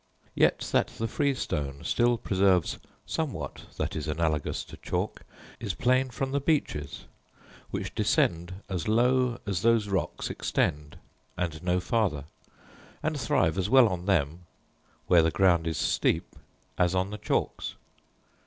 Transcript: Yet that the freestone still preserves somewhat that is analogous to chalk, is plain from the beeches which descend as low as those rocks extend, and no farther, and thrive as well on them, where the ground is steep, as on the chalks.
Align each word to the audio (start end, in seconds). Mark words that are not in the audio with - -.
Yet 0.33 0.61
that 0.71 0.87
the 0.97 1.07
freestone 1.07 1.83
still 1.83 2.17
preserves 2.17 2.79
somewhat 3.05 3.67
that 3.77 3.95
is 3.95 4.07
analogous 4.07 4.63
to 4.63 4.77
chalk, 4.77 5.21
is 5.59 5.75
plain 5.75 6.09
from 6.09 6.31
the 6.31 6.39
beeches 6.41 7.05
which 7.69 7.93
descend 7.93 8.63
as 8.67 8.87
low 8.87 9.37
as 9.45 9.61
those 9.61 9.89
rocks 9.89 10.31
extend, 10.31 10.97
and 11.37 11.61
no 11.61 11.79
farther, 11.79 12.25
and 13.03 13.19
thrive 13.21 13.59
as 13.59 13.69
well 13.69 13.87
on 13.89 14.07
them, 14.07 14.47
where 15.05 15.21
the 15.21 15.29
ground 15.29 15.67
is 15.67 15.77
steep, 15.77 16.35
as 16.79 16.95
on 16.95 17.11
the 17.11 17.19
chalks. 17.19 17.75